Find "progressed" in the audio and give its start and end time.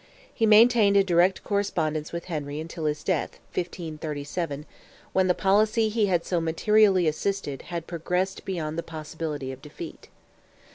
7.85-8.43